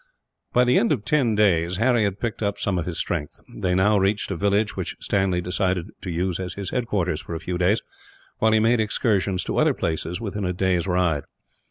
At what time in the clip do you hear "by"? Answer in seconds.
0.51-0.63